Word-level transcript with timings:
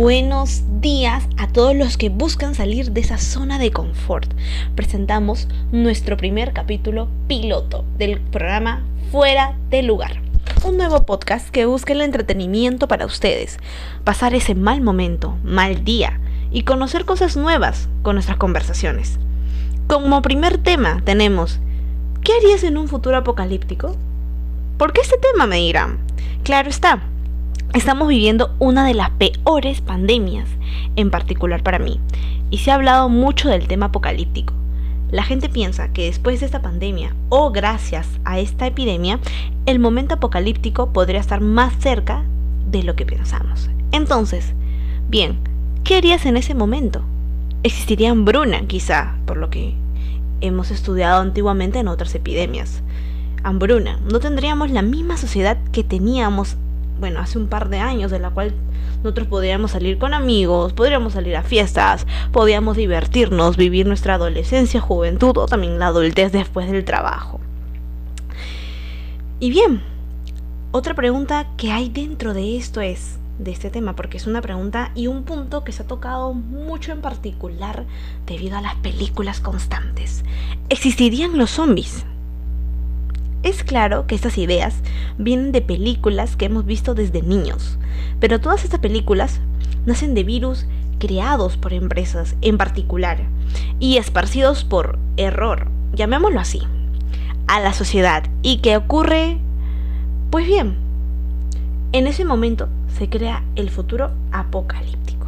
buenos 0.00 0.62
días 0.80 1.28
a 1.36 1.46
todos 1.46 1.76
los 1.76 1.98
que 1.98 2.08
buscan 2.08 2.54
salir 2.54 2.92
de 2.92 3.02
esa 3.02 3.18
zona 3.18 3.58
de 3.58 3.70
confort. 3.70 4.32
Presentamos 4.74 5.46
nuestro 5.72 6.16
primer 6.16 6.54
capítulo 6.54 7.06
piloto 7.28 7.84
del 7.98 8.18
programa 8.18 8.82
Fuera 9.12 9.58
del 9.68 9.88
Lugar. 9.88 10.22
Un 10.64 10.78
nuevo 10.78 11.04
podcast 11.04 11.50
que 11.50 11.66
busca 11.66 11.92
el 11.92 12.00
entretenimiento 12.00 12.88
para 12.88 13.04
ustedes, 13.04 13.58
pasar 14.02 14.32
ese 14.32 14.54
mal 14.54 14.80
momento, 14.80 15.36
mal 15.44 15.84
día 15.84 16.18
y 16.50 16.62
conocer 16.62 17.04
cosas 17.04 17.36
nuevas 17.36 17.90
con 18.00 18.16
nuestras 18.16 18.38
conversaciones. 18.38 19.18
Como 19.86 20.22
primer 20.22 20.56
tema 20.56 21.02
tenemos, 21.04 21.60
¿qué 22.22 22.32
harías 22.32 22.64
en 22.64 22.78
un 22.78 22.88
futuro 22.88 23.18
apocalíptico? 23.18 23.94
¿Por 24.78 24.94
qué 24.94 25.02
este 25.02 25.18
tema 25.18 25.46
me 25.46 25.56
dirán? 25.56 25.98
Claro 26.42 26.70
está, 26.70 27.02
Estamos 27.72 28.08
viviendo 28.08 28.54
una 28.58 28.84
de 28.84 28.94
las 28.94 29.10
peores 29.10 29.80
pandemias, 29.80 30.48
en 30.96 31.10
particular 31.10 31.62
para 31.62 31.78
mí, 31.78 32.00
y 32.50 32.58
se 32.58 32.70
ha 32.70 32.74
hablado 32.74 33.08
mucho 33.08 33.48
del 33.48 33.68
tema 33.68 33.86
apocalíptico. 33.86 34.54
La 35.10 35.22
gente 35.22 35.48
piensa 35.48 35.92
que 35.92 36.06
después 36.06 36.40
de 36.40 36.46
esta 36.46 36.62
pandemia, 36.62 37.14
o 37.28 37.50
gracias 37.50 38.08
a 38.24 38.38
esta 38.38 38.66
epidemia, 38.66 39.20
el 39.66 39.78
momento 39.78 40.14
apocalíptico 40.14 40.92
podría 40.92 41.20
estar 41.20 41.40
más 41.40 41.74
cerca 41.80 42.24
de 42.70 42.82
lo 42.82 42.96
que 42.96 43.06
pensamos. 43.06 43.70
Entonces, 43.92 44.52
bien, 45.08 45.38
¿qué 45.84 45.96
harías 45.96 46.26
en 46.26 46.36
ese 46.36 46.54
momento? 46.54 47.02
Existiría 47.62 48.10
hambruna, 48.10 48.66
quizá, 48.66 49.16
por 49.26 49.36
lo 49.36 49.50
que 49.50 49.74
hemos 50.40 50.70
estudiado 50.70 51.20
antiguamente 51.20 51.78
en 51.78 51.88
otras 51.88 52.14
epidemias. 52.14 52.82
Hambruna, 53.42 53.98
no 54.10 54.20
tendríamos 54.20 54.70
la 54.70 54.82
misma 54.82 55.16
sociedad 55.16 55.58
que 55.72 55.84
teníamos 55.84 56.56
bueno, 57.00 57.20
hace 57.20 57.38
un 57.38 57.48
par 57.48 57.68
de 57.70 57.78
años, 57.78 58.10
de 58.10 58.18
la 58.18 58.30
cual 58.30 58.54
nosotros 59.02 59.26
podríamos 59.26 59.70
salir 59.70 59.98
con 59.98 60.14
amigos, 60.14 60.74
podríamos 60.74 61.14
salir 61.14 61.34
a 61.36 61.42
fiestas, 61.42 62.06
podíamos 62.32 62.76
divertirnos, 62.76 63.56
vivir 63.56 63.86
nuestra 63.86 64.14
adolescencia, 64.14 64.80
juventud 64.80 65.36
o 65.38 65.46
también 65.46 65.78
la 65.78 65.86
adultez 65.86 66.30
después 66.32 66.70
del 66.70 66.84
trabajo. 66.84 67.40
Y 69.40 69.50
bien, 69.50 69.82
otra 70.70 70.94
pregunta 70.94 71.48
que 71.56 71.72
hay 71.72 71.88
dentro 71.88 72.34
de 72.34 72.58
esto 72.58 72.82
es, 72.82 73.18
de 73.38 73.50
este 73.52 73.70
tema, 73.70 73.96
porque 73.96 74.18
es 74.18 74.26
una 74.26 74.42
pregunta 74.42 74.92
y 74.94 75.06
un 75.06 75.24
punto 75.24 75.64
que 75.64 75.72
se 75.72 75.82
ha 75.82 75.86
tocado 75.86 76.34
mucho 76.34 76.92
en 76.92 77.00
particular 77.00 77.86
debido 78.26 78.58
a 78.58 78.60
las 78.60 78.74
películas 78.76 79.40
constantes. 79.40 80.24
¿Existirían 80.68 81.38
los 81.38 81.50
zombies? 81.50 82.04
Es 83.50 83.64
claro 83.64 84.06
que 84.06 84.14
estas 84.14 84.38
ideas 84.38 84.76
vienen 85.18 85.50
de 85.50 85.60
películas 85.60 86.36
que 86.36 86.44
hemos 86.44 86.64
visto 86.66 86.94
desde 86.94 87.20
niños, 87.20 87.78
pero 88.20 88.40
todas 88.40 88.62
estas 88.62 88.78
películas 88.78 89.40
nacen 89.86 90.14
de 90.14 90.22
virus 90.22 90.66
creados 91.00 91.56
por 91.56 91.72
empresas 91.72 92.36
en 92.42 92.58
particular 92.58 93.18
y 93.80 93.96
esparcidos 93.96 94.62
por 94.62 95.00
error, 95.16 95.66
llamémoslo 95.94 96.38
así, 96.38 96.62
a 97.48 97.58
la 97.58 97.72
sociedad. 97.72 98.22
¿Y 98.42 98.58
qué 98.58 98.76
ocurre? 98.76 99.38
Pues 100.30 100.46
bien, 100.46 100.76
en 101.90 102.06
ese 102.06 102.24
momento 102.24 102.68
se 102.96 103.08
crea 103.08 103.42
el 103.56 103.68
futuro 103.68 104.12
apocalíptico. 104.30 105.26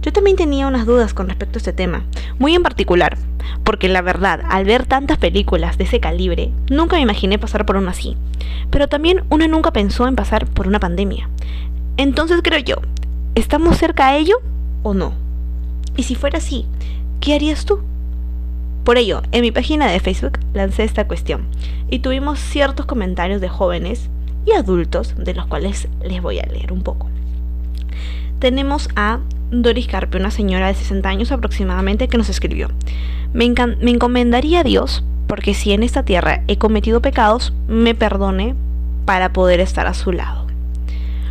Yo 0.00 0.12
también 0.12 0.36
tenía 0.36 0.68
unas 0.68 0.86
dudas 0.86 1.12
con 1.12 1.26
respecto 1.26 1.56
a 1.56 1.58
este 1.58 1.72
tema, 1.72 2.04
muy 2.38 2.54
en 2.54 2.62
particular, 2.62 3.18
porque 3.64 3.88
la 3.88 4.02
verdad, 4.02 4.40
al 4.48 4.64
ver 4.64 4.86
tantas 4.86 5.18
películas 5.18 5.78
de 5.78 5.84
ese 5.84 6.00
calibre, 6.00 6.52
nunca 6.70 6.96
me 6.96 7.02
imaginé 7.02 7.38
pasar 7.38 7.66
por 7.66 7.76
una 7.76 7.90
así. 7.90 8.16
Pero 8.70 8.88
también 8.88 9.24
uno 9.30 9.46
nunca 9.48 9.72
pensó 9.72 10.06
en 10.06 10.16
pasar 10.16 10.46
por 10.46 10.68
una 10.68 10.80
pandemia. 10.80 11.28
Entonces 11.96 12.40
creo 12.42 12.60
yo, 12.60 12.76
¿estamos 13.34 13.76
cerca 13.76 14.08
a 14.08 14.16
ello 14.16 14.36
o 14.82 14.94
no? 14.94 15.14
Y 15.96 16.02
si 16.02 16.14
fuera 16.14 16.38
así, 16.38 16.66
¿qué 17.20 17.34
harías 17.34 17.64
tú? 17.64 17.80
Por 18.84 18.98
ello, 18.98 19.22
en 19.32 19.40
mi 19.40 19.50
página 19.50 19.88
de 19.88 19.98
Facebook 19.98 20.38
lancé 20.54 20.84
esta 20.84 21.08
cuestión 21.08 21.46
y 21.90 21.98
tuvimos 21.98 22.38
ciertos 22.38 22.86
comentarios 22.86 23.40
de 23.40 23.48
jóvenes 23.48 24.10
y 24.44 24.52
adultos 24.52 25.14
de 25.16 25.34
los 25.34 25.46
cuales 25.46 25.88
les 26.04 26.22
voy 26.22 26.38
a 26.38 26.46
leer 26.46 26.72
un 26.72 26.82
poco. 26.82 27.08
Tenemos 28.38 28.88
a 28.94 29.18
Doris 29.50 29.86
Carpe, 29.86 30.18
una 30.18 30.30
señora 30.30 30.68
de 30.68 30.74
60 30.74 31.08
años 31.08 31.32
aproximadamente, 31.32 32.08
que 32.08 32.18
nos 32.18 32.28
escribió. 32.28 32.68
Me, 33.32 33.52
me 33.80 33.90
encomendaría 33.90 34.60
a 34.60 34.64
Dios, 34.64 35.04
porque 35.26 35.54
si 35.54 35.72
en 35.72 35.82
esta 35.82 36.04
tierra 36.04 36.42
he 36.48 36.58
cometido 36.58 37.00
pecados, 37.00 37.52
me 37.68 37.94
perdone 37.94 38.54
para 39.04 39.32
poder 39.32 39.60
estar 39.60 39.86
a 39.86 39.94
su 39.94 40.12
lado. 40.12 40.46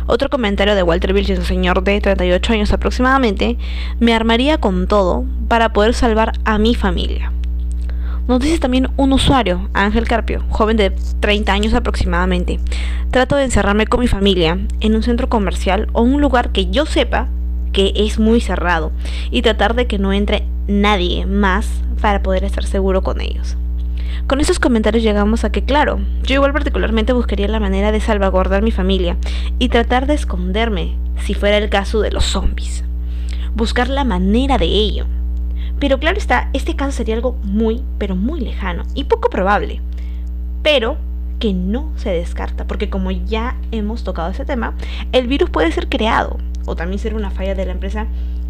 Otro 0.06 0.30
comentario 0.30 0.74
de 0.74 0.82
Walter 0.82 1.12
Vilches, 1.12 1.38
un 1.38 1.44
señor 1.44 1.82
de 1.82 2.00
38 2.00 2.52
años 2.52 2.72
aproximadamente, 2.72 3.58
me 3.98 4.14
armaría 4.14 4.58
con 4.58 4.86
todo 4.86 5.24
para 5.48 5.72
poder 5.72 5.94
salvar 5.94 6.32
a 6.44 6.58
mi 6.58 6.74
familia. 6.74 7.32
Nos 8.28 8.40
dice 8.40 8.58
también 8.58 8.88
un 8.96 9.12
usuario, 9.12 9.68
Ángel 9.72 10.08
Carpio, 10.08 10.42
joven 10.48 10.76
de 10.76 10.92
30 11.20 11.52
años 11.52 11.74
aproximadamente. 11.74 12.58
Trato 13.10 13.36
de 13.36 13.44
encerrarme 13.44 13.86
con 13.86 14.00
mi 14.00 14.08
familia 14.08 14.58
en 14.80 14.94
un 14.94 15.02
centro 15.02 15.28
comercial 15.28 15.88
o 15.92 16.02
un 16.02 16.20
lugar 16.20 16.50
que 16.50 16.66
yo 16.66 16.86
sepa 16.86 17.28
que 17.76 17.92
es 17.94 18.18
muy 18.18 18.40
cerrado 18.40 18.90
y 19.30 19.42
tratar 19.42 19.74
de 19.74 19.86
que 19.86 19.98
no 19.98 20.14
entre 20.14 20.46
nadie 20.66 21.26
más 21.26 21.68
para 22.00 22.22
poder 22.22 22.42
estar 22.42 22.64
seguro 22.64 23.02
con 23.02 23.20
ellos. 23.20 23.58
Con 24.26 24.40
esos 24.40 24.58
comentarios 24.58 25.04
llegamos 25.04 25.44
a 25.44 25.52
que, 25.52 25.62
claro, 25.62 26.00
yo 26.22 26.36
igual 26.36 26.54
particularmente 26.54 27.12
buscaría 27.12 27.48
la 27.48 27.60
manera 27.60 27.92
de 27.92 28.00
salvaguardar 28.00 28.62
mi 28.62 28.70
familia 28.70 29.18
y 29.58 29.68
tratar 29.68 30.06
de 30.06 30.14
esconderme 30.14 30.96
si 31.18 31.34
fuera 31.34 31.58
el 31.58 31.68
caso 31.68 32.00
de 32.00 32.12
los 32.12 32.24
zombies. 32.24 32.82
Buscar 33.54 33.90
la 33.90 34.04
manera 34.04 34.56
de 34.56 34.64
ello. 34.64 35.04
Pero 35.78 36.00
claro 36.00 36.16
está, 36.16 36.48
este 36.54 36.76
caso 36.76 36.92
sería 36.92 37.14
algo 37.14 37.36
muy, 37.42 37.82
pero 37.98 38.16
muy 38.16 38.40
lejano 38.40 38.84
y 38.94 39.04
poco 39.04 39.28
probable. 39.28 39.82
Pero 40.62 40.96
que 41.40 41.52
no 41.52 41.92
se 41.96 42.08
descarta, 42.08 42.66
porque 42.66 42.88
como 42.88 43.10
ya 43.10 43.58
hemos 43.70 44.02
tocado 44.02 44.30
ese 44.30 44.46
tema, 44.46 44.72
el 45.12 45.26
virus 45.26 45.50
puede 45.50 45.72
ser 45.72 45.90
creado 45.90 46.38
o 46.66 46.76
también 46.76 46.98
ser 46.98 47.14
una 47.14 47.30
falla 47.30 47.54
de 47.54 47.64
la 47.64 47.72
empresa 47.72 48.06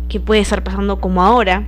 que 0.08 0.20
puede 0.20 0.40
estar 0.40 0.64
pasando 0.64 1.00
como 1.00 1.22
ahora, 1.22 1.64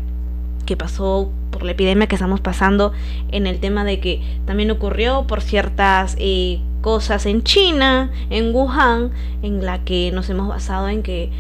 que 0.66 0.76
pasó 0.76 1.30
por 1.50 1.62
la 1.62 1.72
epidemia 1.72 2.06
que 2.06 2.16
estamos 2.16 2.40
pasando 2.40 2.92
en 3.30 3.46
el 3.46 3.58
tema 3.58 3.84
de 3.84 4.00
que 4.00 4.22
también 4.46 4.70
ocurrió 4.70 5.26
por 5.26 5.40
ciertas 5.40 6.16
eh, 6.18 6.60
cosas 6.80 7.26
en 7.26 7.42
China, 7.42 8.10
en 8.30 8.54
Wuhan, 8.54 9.10
en 9.42 9.64
la 9.64 9.84
que 9.84 10.10
nos 10.12 10.28
hemos 10.30 10.48
basado 10.48 10.88
en 10.88 11.02
que 11.02 11.30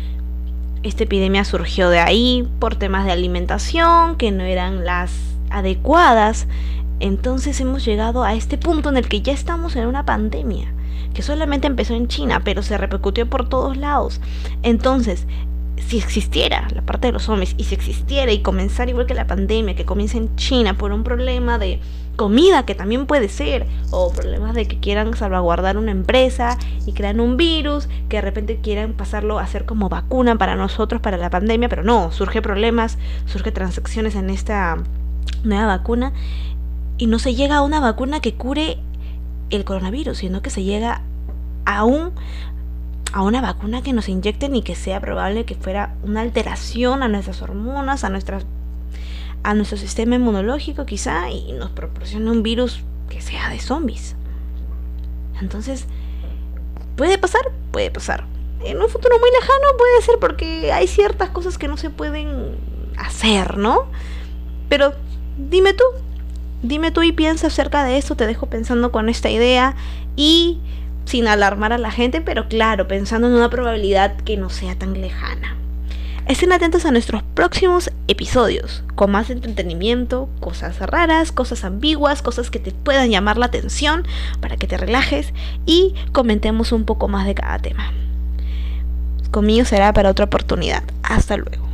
esta 0.82 1.04
epidemia 1.04 1.44
surgió 1.44 1.90
de 1.90 1.98
ahí 1.98 2.48
por 2.58 2.76
temas 2.76 3.04
de 3.04 3.12
alimentación 3.12 4.16
que 4.16 4.30
no 4.30 4.44
eran 4.44 4.84
las 4.84 5.12
adecuadas. 5.50 6.46
Entonces 7.00 7.60
hemos 7.60 7.84
llegado 7.84 8.24
a 8.24 8.34
este 8.34 8.58
punto 8.58 8.88
en 8.88 8.96
el 8.96 9.08
que 9.08 9.20
ya 9.20 9.32
estamos 9.32 9.76
en 9.76 9.86
una 9.86 10.04
pandemia 10.04 10.72
que 11.18 11.24
solamente 11.24 11.66
empezó 11.66 11.94
en 11.94 12.06
China, 12.06 12.42
pero 12.44 12.62
se 12.62 12.78
repercutió 12.78 13.28
por 13.28 13.48
todos 13.48 13.76
lados. 13.76 14.20
Entonces, 14.62 15.26
si 15.84 15.98
existiera 15.98 16.68
la 16.72 16.82
parte 16.82 17.08
de 17.08 17.12
los 17.12 17.24
zombies 17.24 17.56
y 17.58 17.64
si 17.64 17.74
existiera 17.74 18.30
y 18.30 18.40
comenzara 18.40 18.88
igual 18.88 19.06
que 19.06 19.14
la 19.14 19.26
pandemia 19.26 19.74
que 19.74 19.84
comienza 19.84 20.16
en 20.16 20.36
China 20.36 20.78
por 20.78 20.92
un 20.92 21.02
problema 21.02 21.58
de 21.58 21.80
comida 22.14 22.64
que 22.64 22.76
también 22.76 23.06
puede 23.06 23.28
ser 23.28 23.66
o 23.90 24.12
problemas 24.12 24.54
de 24.54 24.68
que 24.68 24.78
quieran 24.78 25.12
salvaguardar 25.16 25.76
una 25.76 25.90
empresa 25.90 26.56
y 26.86 26.92
crean 26.92 27.18
un 27.18 27.36
virus 27.36 27.88
que 28.08 28.18
de 28.18 28.20
repente 28.20 28.60
quieran 28.62 28.92
pasarlo 28.92 29.40
a 29.40 29.42
hacer 29.42 29.64
como 29.64 29.88
vacuna 29.88 30.38
para 30.38 30.54
nosotros 30.54 31.00
para 31.00 31.16
la 31.16 31.30
pandemia 31.30 31.68
pero 31.68 31.82
no 31.82 32.12
surge 32.12 32.42
problemas 32.42 32.96
surge 33.26 33.50
transacciones 33.50 34.14
en 34.14 34.30
esta 34.30 34.76
nueva 35.42 35.66
vacuna 35.66 36.12
y 36.96 37.08
no 37.08 37.18
se 37.18 37.34
llega 37.34 37.56
a 37.56 37.62
una 37.62 37.80
vacuna 37.80 38.20
que 38.20 38.34
cure 38.34 38.78
el 39.50 39.64
coronavirus 39.64 40.18
sino 40.18 40.42
que 40.42 40.50
se 40.50 40.62
llega 40.62 41.02
aún 41.68 42.12
a 43.12 43.22
una 43.22 43.40
vacuna 43.42 43.82
que 43.82 43.92
nos 43.92 44.08
inyecten 44.08 44.56
y 44.56 44.62
que 44.62 44.74
sea 44.74 45.00
probable 45.00 45.44
que 45.44 45.54
fuera 45.54 45.94
una 46.02 46.22
alteración 46.22 47.02
a 47.02 47.08
nuestras 47.08 47.42
hormonas, 47.42 48.04
a 48.04 48.08
nuestras 48.08 48.46
a 49.44 49.54
nuestro 49.54 49.78
sistema 49.78 50.16
inmunológico 50.16 50.84
quizá 50.84 51.30
y 51.30 51.52
nos 51.52 51.70
proporcione 51.70 52.28
un 52.30 52.42
virus 52.42 52.80
que 53.08 53.20
sea 53.20 53.50
de 53.50 53.60
zombies. 53.60 54.16
Entonces, 55.40 55.86
¿puede 56.96 57.18
pasar? 57.18 57.42
Puede 57.70 57.90
pasar. 57.90 58.24
En 58.64 58.82
un 58.82 58.88
futuro 58.88 59.16
muy 59.20 59.30
lejano 59.30 59.76
puede 59.78 60.02
ser 60.02 60.18
porque 60.18 60.72
hay 60.72 60.88
ciertas 60.88 61.28
cosas 61.30 61.56
que 61.56 61.68
no 61.68 61.76
se 61.76 61.90
pueden 61.90 62.56
hacer, 62.96 63.58
¿no? 63.58 63.86
Pero 64.68 64.94
dime 65.36 65.72
tú, 65.72 65.84
dime 66.62 66.90
tú 66.90 67.02
y 67.02 67.12
piensa 67.12 67.46
acerca 67.46 67.84
de 67.84 67.98
esto, 67.98 68.16
te 68.16 68.26
dejo 68.26 68.46
pensando 68.46 68.90
con 68.90 69.08
esta 69.08 69.30
idea 69.30 69.76
y 70.16 70.58
sin 71.08 71.26
alarmar 71.26 71.72
a 71.72 71.78
la 71.78 71.90
gente, 71.90 72.20
pero 72.20 72.48
claro, 72.48 72.86
pensando 72.86 73.28
en 73.28 73.32
una 73.32 73.48
probabilidad 73.48 74.14
que 74.18 74.36
no 74.36 74.50
sea 74.50 74.74
tan 74.74 75.00
lejana. 75.00 75.56
Estén 76.26 76.52
atentos 76.52 76.84
a 76.84 76.90
nuestros 76.90 77.22
próximos 77.22 77.90
episodios, 78.08 78.84
con 78.94 79.10
más 79.10 79.30
entretenimiento, 79.30 80.28
cosas 80.38 80.78
raras, 80.80 81.32
cosas 81.32 81.64
ambiguas, 81.64 82.20
cosas 82.20 82.50
que 82.50 82.58
te 82.58 82.72
puedan 82.72 83.08
llamar 83.08 83.38
la 83.38 83.46
atención 83.46 84.06
para 84.42 84.58
que 84.58 84.66
te 84.66 84.76
relajes 84.76 85.32
y 85.64 85.94
comentemos 86.12 86.72
un 86.72 86.84
poco 86.84 87.08
más 87.08 87.26
de 87.26 87.34
cada 87.34 87.58
tema. 87.58 87.90
Conmigo 89.30 89.64
será 89.64 89.94
para 89.94 90.10
otra 90.10 90.26
oportunidad. 90.26 90.82
Hasta 91.02 91.38
luego. 91.38 91.66